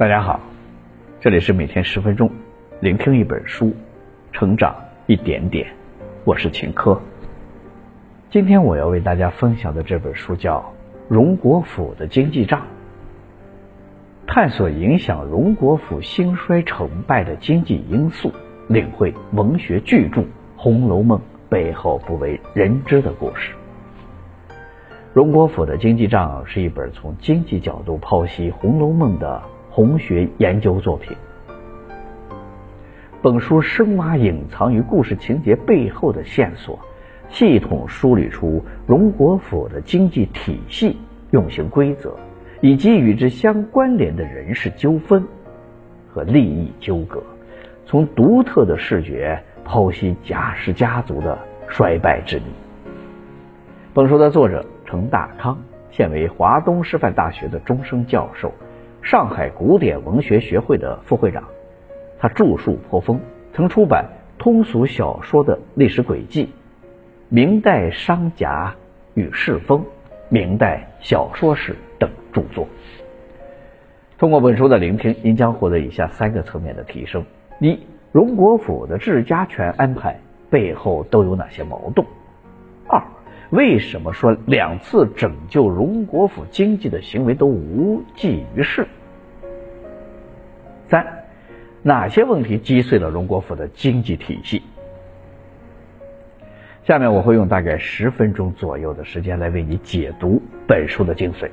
[0.00, 0.40] 大家好，
[1.20, 2.30] 这里是每天十分钟，
[2.80, 3.70] 聆听一本书，
[4.32, 4.74] 成长
[5.06, 5.66] 一点点。
[6.24, 6.98] 我是秦科。
[8.30, 10.58] 今天我要为大家分享的这本书叫
[11.06, 12.60] 《荣国府的经济账》，
[14.26, 18.32] 探索影响荣国府兴衰成败的经济因素，
[18.68, 20.22] 领会文学巨著
[20.56, 21.18] 《红楼梦》
[21.50, 23.52] 背后不为人知的故事。
[25.12, 29.42] 荣国府的经济账是一本从经济角度剖析《红楼梦》的
[29.80, 31.16] 红学研究作品。
[33.22, 36.78] 本书深挖隐藏于故事情节背后的线索，
[37.30, 40.98] 系统梳理出荣国府的经济体系
[41.30, 42.14] 运行规则，
[42.60, 45.26] 以及与之相关联的人事纠纷
[46.12, 47.22] 和利益纠葛，
[47.86, 51.38] 从独特的视觉剖析贾氏家族的
[51.68, 52.42] 衰败之谜。
[53.94, 54.62] 本书的作者。
[54.84, 55.56] 程大康
[55.92, 58.52] 现为华东师范大学的终身教授，
[59.02, 61.42] 上海古典文学学会的副会长。
[62.18, 63.18] 他著述颇丰，
[63.52, 64.06] 曾出版
[64.38, 66.50] 通俗小说的历史轨迹、
[67.28, 68.74] 明代商贾
[69.14, 69.82] 与世风、
[70.28, 72.68] 明代小说史等著作。
[74.18, 77.24] 通过本书的聆听，您将获得以下三个层面的提升：
[77.58, 77.80] 一、
[78.12, 80.20] 荣国府的治家权安排
[80.50, 82.06] 背后都有哪些矛盾？
[83.50, 88.86] 为什么说两次拯救荣国府经济的行为都无济于事？
[90.88, 91.04] 三，
[91.82, 94.62] 哪些问题击碎了荣国府的经济体系？
[96.84, 101.50] 下面我会用大概十分钟左右的时间来为你解读本书的精髓。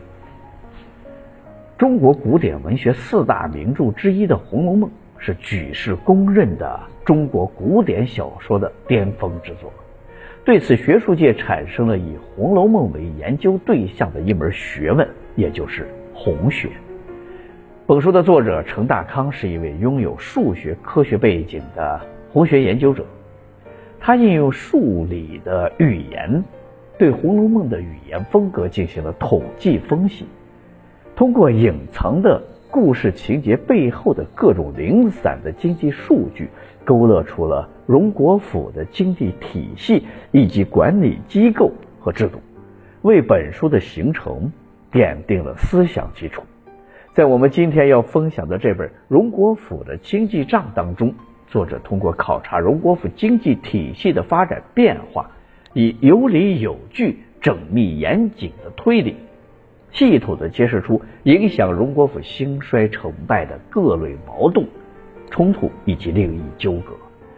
[1.79, 9.73] 中国古典文学四大名著之一的《红楼梦》是举世公认的中国古典小说的巅峰之作。
[10.47, 12.01] 对此，学术界产生了以
[12.33, 16.69] 《红楼梦》为研究对象的一门学问，也就是红学。
[17.85, 21.99] 本书的作者程大康是一位拥有数学科学背景的
[22.31, 23.05] 红学研究者，
[23.99, 26.41] 他应用数理的语言，
[26.97, 30.25] 对《红楼梦》的语言风格进行了统计分析，
[31.13, 36.49] 通过隐藏的故事情节背后的各种零散的经济数据，
[36.85, 37.69] 勾勒出了。
[37.85, 42.41] 荣国府的经济体系以及管理机构和制度，
[43.01, 44.51] 为本书的形成
[44.91, 46.43] 奠定了思想基础。
[47.13, 51.13] 在我们今天要分享的这本《荣国府的经济账》当中，
[51.47, 55.31] 作者通过考察荣国府经济体系的发展变化，
[55.73, 59.15] 以有理有据、缜密严谨的推理，
[59.97, 64.63] 系统的揭示出影响荣国府兴衰成败的各类矛盾、
[65.31, 66.93] 冲突以及利益纠葛。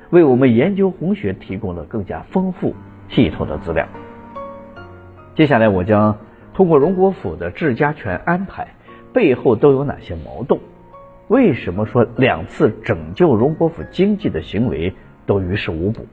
[0.09, 2.75] 为我们研究红学提供了更加丰富、
[3.07, 3.87] 系统的资料。
[5.35, 6.17] 接下来，我将
[6.53, 8.75] 通过荣国府的治家权安排
[9.13, 10.59] 背后都有哪些矛盾？
[11.29, 14.93] 为什么说两次拯救荣国府经济的行为
[15.25, 16.05] 都于事无补？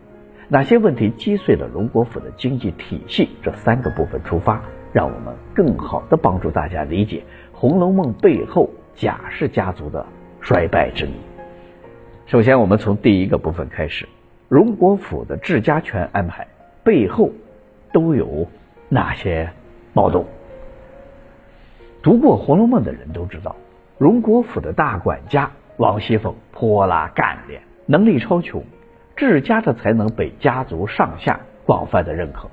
[0.47, 3.31] 哪些问题击碎了荣国府的经济体系？
[3.43, 7.19] 这三个部分出发，让我们更好的帮助大家理解
[7.53, 10.05] 《红楼梦》背后贾氏家族的
[10.41, 11.13] 衰败之谜。
[12.27, 14.09] 首先，我们从第一个部分开始，
[14.49, 16.47] 荣国府的治家权安排
[16.83, 17.31] 背后
[17.93, 18.47] 都有
[18.89, 19.51] 哪些
[19.93, 20.25] 矛盾？
[22.03, 23.55] 读过《红楼梦》的人都知道，
[23.99, 28.63] 荣国府的大管家王熙凤泼辣干练，能力超群，
[29.15, 32.49] 治家的才能被家族上下广泛的认可。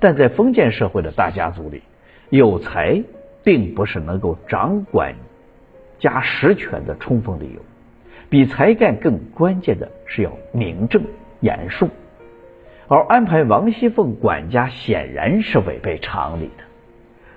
[0.00, 1.82] 但在封建社会的大家族里，
[2.30, 3.02] 有才
[3.42, 5.14] 并不是能够掌管
[5.98, 7.60] 家实权的充分理由。
[8.30, 11.02] 比才干更关键的是要名正
[11.40, 11.90] 言顺，
[12.86, 16.64] 而安排王熙凤管家显然是违背常理的。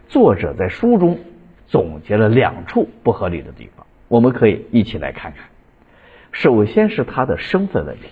[0.09, 1.17] 作者在书中
[1.67, 5.45] 总结了两处不合理的地方，我们可以一起来看看。
[6.33, 8.09] 首先是她的身份问题，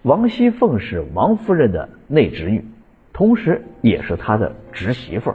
[0.00, 2.64] 王熙凤是王夫人的内侄女，
[3.14, 5.32] 同时也是她的侄媳妇。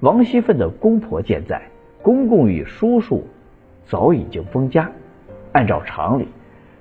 [0.00, 1.60] 王熙凤的公婆健在，
[2.00, 3.26] 公公与叔叔
[3.82, 4.90] 早已经分家。
[5.52, 6.28] 按照常理，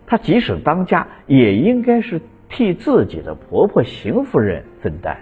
[0.06, 5.18] 她即使当家，也应该是替自己的婆婆邢夫人分担，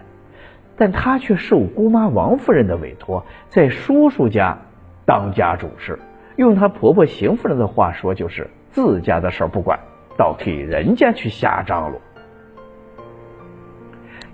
[0.76, 4.58] 但她却受姑妈王夫人的委托，在叔叔家
[5.06, 5.98] 当家主事。
[6.36, 9.80] 用她婆婆邢夫人的话说，就是自家的事儿不管，
[10.18, 12.02] 倒替人家去瞎张罗。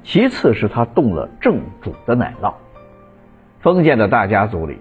[0.04, 2.54] 其次是他动了正主的奶酪。
[3.60, 4.80] 封建的大家族里，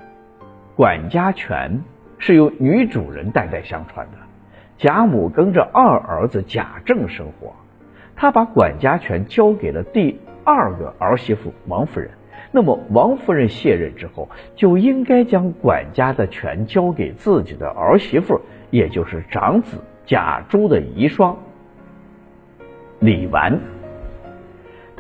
[0.75, 1.83] 管家权
[2.19, 4.13] 是由女主人代代相传的。
[4.79, 7.55] 贾母跟着二儿子贾政生活，
[8.17, 12.11] 她把管家权交给了第二个儿媳妇王夫人，
[12.51, 14.27] 那么王夫人卸任之后，
[14.57, 18.41] 就应该将管家的权交给自己的儿媳妇，
[18.71, 19.77] 也就是长子
[20.07, 21.37] 贾珠的遗孀
[23.01, 23.59] 李纨。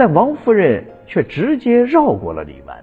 [0.00, 2.75] 但王夫人却直接绕过了李纨，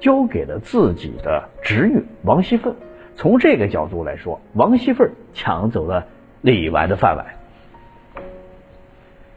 [0.00, 2.74] 交给了自己的侄女王熙凤。
[3.14, 6.04] 从这个角度来说，王熙凤抢走了
[6.40, 7.24] 李纨的饭碗。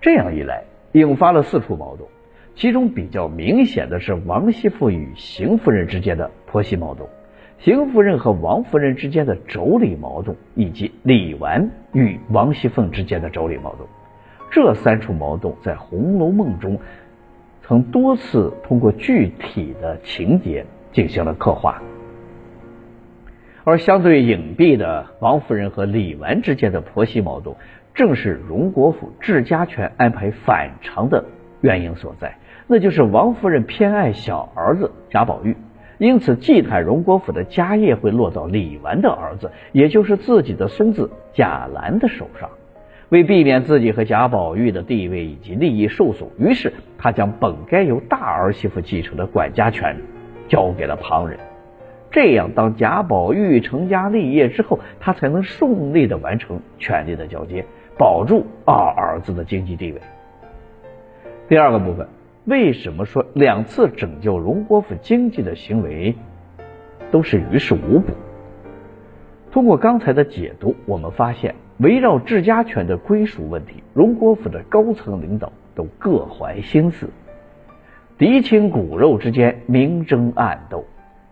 [0.01, 0.63] 这样一来，
[0.93, 2.09] 引发了四处矛盾，
[2.55, 7.07] 其中比较明显的是王熙凤与邢夫人之间的婆媳矛盾，
[7.59, 13.87] 邢夫人和王夫人之间的妯娌矛盾，以及李纨与王熙凤之间的妯娌矛盾。
[14.49, 16.79] 这三处矛盾在《红楼梦》中。
[17.71, 21.81] 曾多次通过具体的情节进行了刻画，
[23.63, 27.55] 而相对隐蔽的王夫人和李纨之间的婆媳矛盾，
[27.93, 31.23] 正是荣国府治家权安排反常的
[31.61, 32.35] 原因所在。
[32.67, 35.55] 那就是王夫人偏爱小儿子贾宝玉，
[35.97, 42.49] 因此祭坛荣国府的家业会落到李纨的儿子，也就是自己的孙子贾兰的手上。
[43.11, 49.97] 为避免自己和贾宝玉的地位以及利益受损，于是他将本该由大儿媳妇继承的管家权
[50.47, 51.37] 交给了旁人。
[52.09, 57.65] 这样，当贾宝玉成家立业之后，他才能顺利的完成权力的交接，
[57.97, 59.99] 保住二儿子的经济地位。
[61.49, 62.07] 第二个部分，
[62.45, 66.15] 为什么说两次拯救荣国府经济的行为
[67.11, 68.13] 都是于事无补？
[69.51, 71.55] 通过刚才的解读，我们发现。
[71.81, 77.09] 围绕治家权的归属问题，荣国府的高层领导都各怀心思，
[78.19, 80.85] 嫡亲骨肉之间明争暗斗，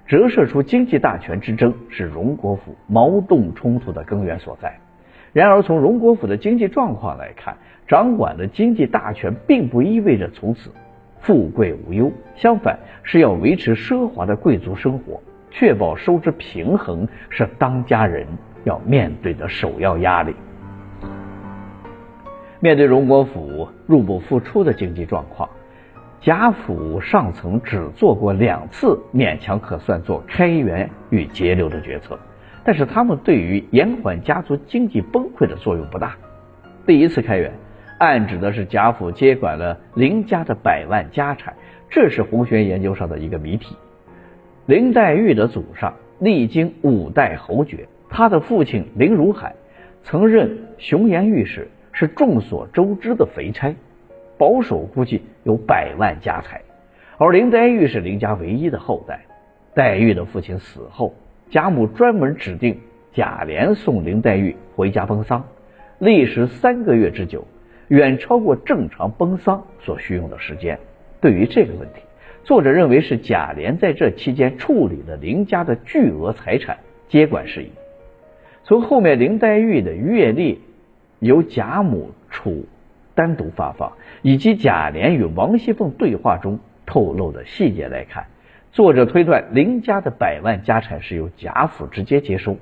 [0.08, 4.76] 折射出经济大权之争是荣国府矛盾冲突的根源所在。
[5.34, 7.56] 然而，从荣国府的经济状况来看，
[7.88, 10.72] 掌管的经济大权并不意味着从此
[11.20, 18.26] 富贵无忧，相反是要维持奢华的贵族生活，确保收支平衡是当家人。
[18.64, 20.36] 要面对的首要压力。
[22.60, 25.48] 面对荣国府入不敷出的经济状况，
[26.20, 32.20] 贾府上层只做过两次勉强可算作开源与节流的决策，
[32.66, 36.18] 但是他们对于延缓家族经济崩溃的作用不大。
[36.86, 37.54] 第一次开源，
[37.98, 41.54] 暗指的是贾府接管了林家的百万家产，
[41.90, 43.78] 这是红学研究上的一个谜题。
[44.66, 47.88] 林黛玉的祖上历经五代侯爵。
[48.10, 49.56] 他的父亲林如海
[50.04, 53.76] 曾任雄盐御史，是众所周知的肥差，
[54.38, 56.62] 保守估计有百万家财。
[57.18, 59.22] 而林黛玉是林家唯一的后代。
[59.76, 61.14] 黛玉的父亲死后，
[61.50, 62.80] 贾母专门指定
[63.14, 65.46] 贾琏送林黛玉回家奔丧，
[66.00, 67.46] 历时三个月之久，
[67.90, 70.78] 远超过正常奔丧所需用的时间。
[71.22, 72.02] 对于这个问题，
[72.44, 76.78] 作者认为是贾琏在这期间处理了林家的巨额财产
[77.08, 77.70] 接管事宜。
[78.70, 80.62] 从后面林黛玉的阅历
[81.18, 82.68] 由贾母处
[83.16, 88.28] 单独发放，以及贾琏与王熙凤对话中透露的细节来看，
[88.72, 92.58] 作者推断林家的百万家产是由贾府直接接收，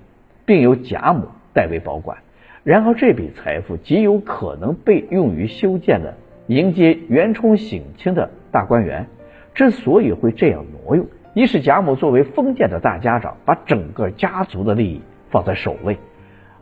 [0.46, 2.20] 并由贾母代为保管。
[2.64, 6.14] 然而这笔财富极有可能被用于修建了
[6.48, 9.06] 迎接元冲省亲的大观园。
[9.54, 15.02] 之所以会这样挪用，一是贾母作为封建的大家长，把整个家族的利益。
[15.38, 16.00] 放在首位，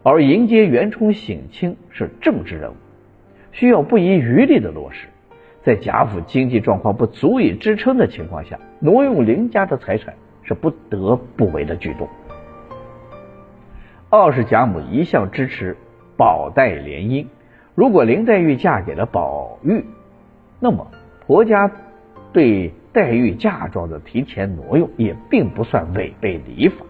[0.04, 2.76] 而迎接元冲省亲是政治任务，
[3.54, 5.08] 需要不遗余力的落实。
[5.62, 10.14] 在贾府经济状况不足以支撑的情况下，挪用林家的财产
[10.44, 12.06] 是不得不为的举动。
[14.10, 15.78] 二是贾母一向支持
[16.18, 17.26] 宝黛联姻，
[17.76, 19.86] 如果林黛玉嫁给了宝玉，
[20.60, 20.86] 那么
[21.26, 21.72] 婆家
[22.34, 26.86] 对黛玉嫁妆的提前挪用也并不算违背礼法。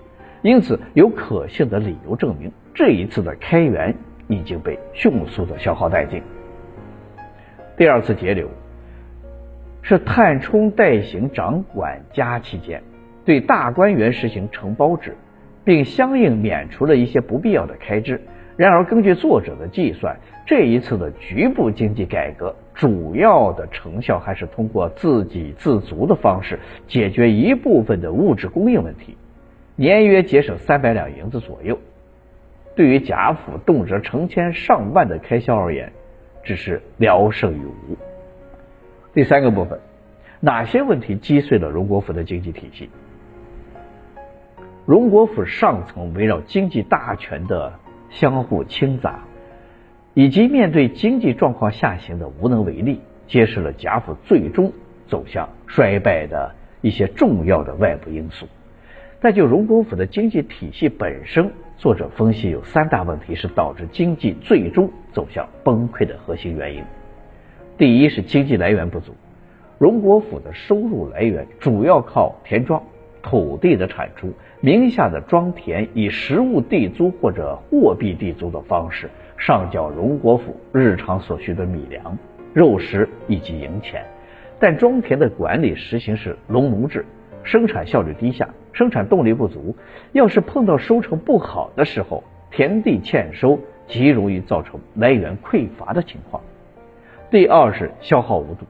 [0.46, 3.92] 因此，有可信的理由证明，这一次的开源
[4.28, 6.22] 已经被迅速的消耗殆尽。
[7.76, 8.48] 第二次节流
[9.82, 12.80] 是探冲代行掌管家期间，
[13.26, 15.16] 对大观园实行承包制，
[15.64, 18.22] 并相应免除了一些不必要的开支。
[18.56, 29.18] 然而，根据作者的计算，这一次的局部经济改革，主要的成效还是通过自给自足的方式解决一部分的物质供应问题。
[29.78, 31.78] 年约节省三百两银子左右，
[32.78, 35.92] 对于贾府动辄成千上万的开销而言，
[36.44, 37.98] 只是聊胜于无。
[39.14, 39.78] 第三个部分，
[40.40, 42.90] 哪些问题击碎了荣国府的经济体系？
[44.86, 47.74] 荣国府上层围绕经济大权的
[48.10, 49.14] 相互倾轧，
[50.14, 54.72] 以及面对经济状况下行的无能为力，揭示了贾府最终
[55.06, 58.48] 走向衰败的一些重要的外部因素。
[59.20, 66.84] 但就荣国府的经济体系本身，作者分析有三大问题是导致经济最终走向崩溃的核心原因。
[67.78, 69.14] 第一是经济来源不足，
[69.80, 72.82] 荣国府的收入来源主要靠田庄、
[73.22, 74.32] 土地的产出，
[74.62, 82.18] 名下的庄田以实物地租或者货币地租的方式上缴荣国府日常所需的米粮、
[82.54, 84.06] 肉食以及银钱，
[84.60, 87.06] 但庄田的管理实行是农奴制。
[87.44, 89.76] 生产效率低下，生产动力不足。
[90.12, 96.44] 要是碰到收成不好的时候，田地欠收，极容易造成来源匮乏的情况。
[97.32, 98.66] 第二是消耗无度，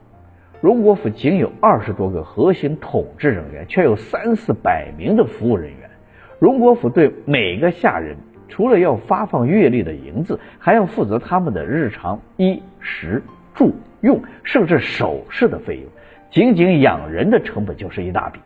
[0.60, 5.90] 荣国府仅有二十多个核心统治人员，却有三四百名的服务人员。
[6.38, 8.16] 荣国府对每个下人，
[8.48, 13.22] 除了要发放月例的银子，还要负责他们的日常衣食
[13.54, 15.84] 住用，甚至首饰的费用。
[16.30, 18.40] 仅仅养人的成本就是一大笔。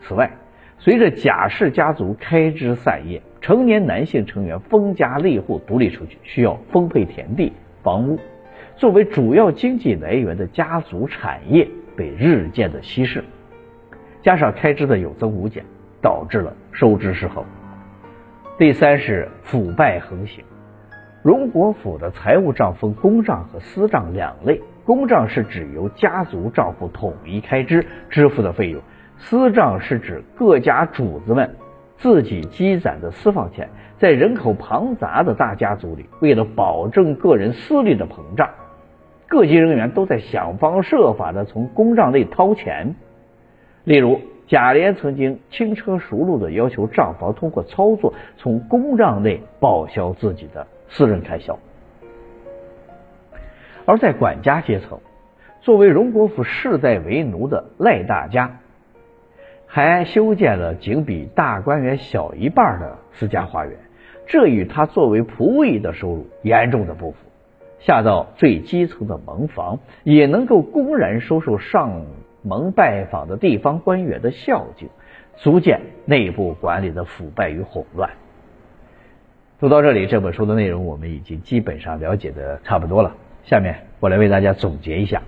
[0.00, 0.30] 此外，
[0.80, 8.16] 随着贾氏家族开枝散叶，成年男性成员分家立户独立出去，需要分配田地、房屋，
[8.76, 13.24] 作为主要经济来源的家族产业被日渐的稀释，
[14.22, 15.64] 加上开支的有增无减，
[16.00, 17.44] 导致了收支失衡。
[18.56, 20.44] 第三是腐败横行。
[21.24, 28.80] 荣国府的财务账分公账和私账两类，公账是指由家族账户统一开支支付的费用。
[29.18, 31.56] 私账是指各家主子们
[31.96, 38.48] 自己积攒的私房钱，在人口庞杂的大家族里，为了保证个人私利的膨胀，
[39.26, 42.94] 各级人员都在想方设法的从公账内掏钱。
[43.84, 51.58] 例如，贾琏曾经轻车熟路的要求账房通过操作从公账内报销自己的私人开销。
[53.84, 55.00] 而在管家阶层，
[55.60, 58.60] 作为荣国府世代为奴的赖大家。
[59.70, 63.76] 还修建了仅比大观园小一半的私家花园，
[64.26, 67.18] 这与他作为仆役的收入严重的不符。
[67.78, 72.06] 下到最基层的门房，也能够公然收受上
[72.42, 74.88] 门拜访的地方官员的孝敬，
[75.36, 78.10] 足见内部管理的腐败与混乱。
[79.60, 83.14] 读到这里，这本书的内容我们已经基本上了解的差不多了。
[83.44, 85.22] 下面我来为大家总结一下。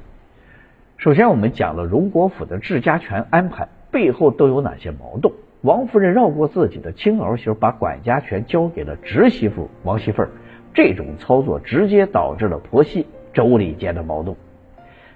[0.96, 3.68] 首先，我们讲了荣国府的治家权安排。
[3.90, 5.32] 背后都有哪些矛盾？
[5.62, 10.26] 王夫人绕过自己的亲儿媳妇，把管家权交给了侄媳妇王熙凤，
[10.72, 13.04] 这种操作直接导致了婆媳
[13.34, 14.36] 妯娌间的矛盾。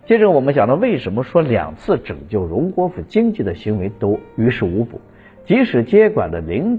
[0.07, 5.01] 接着我们讲到，为什么说两次拯救荣国府经济的行为都于事无补？
[5.47, 6.79] 即使接管了林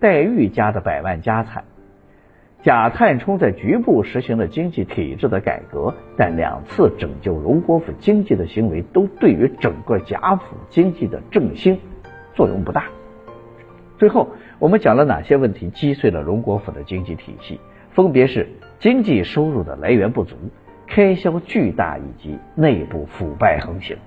[0.00, 1.62] 黛玉家的百万家产。
[2.64, 11.78] 贾探冲在局部实行了经济体制的改革，但两次拯救荣国府经济的行为都对于整个贾府经济的振兴
[12.32, 12.86] 作用不大。
[13.98, 17.60] 最后，我们讲了哪些问题击碎了荣国府的经济体系？
[17.90, 20.34] 分别是经济收入的来源不足、
[20.86, 23.98] 开销巨大以及内部腐败横行。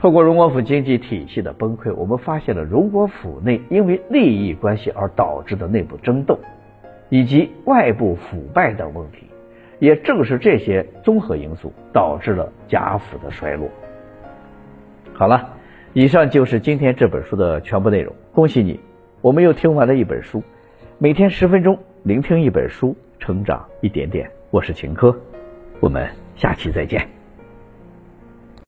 [0.00, 6.36] 透过荣国府经济体系的崩溃，我们发现了荣国府内因为利益关系而导致的内部争斗。
[7.10, 9.26] 以及外部腐败等问题，
[9.78, 13.68] 也正是这些综合因素导致了贾府的衰落。
[15.12, 15.50] 好了，
[15.92, 18.14] 以上就是今天这本书的全部内容。
[18.32, 18.80] 恭喜你，
[19.20, 20.42] 我们又听完了一本书。
[20.98, 24.30] 每天十分钟，聆听一本书，成长一点点。
[24.50, 25.14] 我是秦科，
[25.80, 27.19] 我们下期再见。